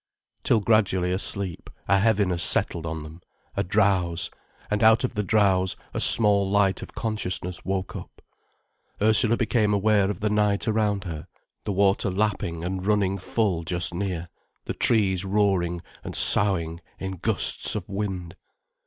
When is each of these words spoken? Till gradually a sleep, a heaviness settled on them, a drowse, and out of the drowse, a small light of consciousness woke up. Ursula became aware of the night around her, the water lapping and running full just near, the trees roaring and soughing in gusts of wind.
Till 0.41 0.61
gradually 0.61 1.11
a 1.11 1.19
sleep, 1.19 1.69
a 1.87 1.99
heaviness 1.99 2.43
settled 2.43 2.87
on 2.87 3.03
them, 3.03 3.21
a 3.55 3.63
drowse, 3.63 4.31
and 4.71 4.81
out 4.81 5.03
of 5.03 5.13
the 5.13 5.21
drowse, 5.21 5.75
a 5.93 5.99
small 6.01 6.49
light 6.49 6.81
of 6.81 6.95
consciousness 6.95 7.63
woke 7.63 7.95
up. 7.95 8.19
Ursula 8.99 9.37
became 9.37 9.75
aware 9.75 10.09
of 10.09 10.19
the 10.19 10.31
night 10.31 10.67
around 10.67 11.03
her, 11.03 11.27
the 11.65 11.71
water 11.71 12.09
lapping 12.09 12.63
and 12.65 12.83
running 12.87 13.19
full 13.19 13.61
just 13.63 13.93
near, 13.93 14.27
the 14.65 14.73
trees 14.73 15.23
roaring 15.23 15.83
and 16.03 16.15
soughing 16.15 16.79
in 16.97 17.17
gusts 17.17 17.75
of 17.75 17.87
wind. 17.87 18.35